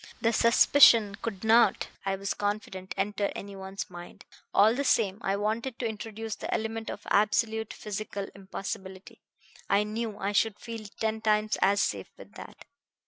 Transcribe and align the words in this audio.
The 0.19 0.33
suspicion 0.33 1.13
could 1.21 1.43
not, 1.43 1.89
I 2.07 2.15
was 2.15 2.33
confident, 2.33 2.95
enter 2.97 3.31
any 3.35 3.55
one's 3.55 3.87
mind. 3.87 4.25
All 4.51 4.73
the 4.73 4.83
same, 4.83 5.19
I 5.21 5.35
wanted 5.35 5.77
to 5.77 5.87
introduce 5.87 6.33
the 6.33 6.51
element 6.51 6.89
of 6.89 7.05
absolute 7.11 7.71
physical 7.71 8.27
impossibility; 8.33 9.21
I 9.69 9.83
knew 9.83 10.17
I 10.17 10.31
should 10.31 10.57
feel 10.59 10.87
ten 10.99 11.21
times 11.21 11.55
as 11.61 11.81
safe 11.83 12.09
with 12.17 12.33
that. 12.33 12.65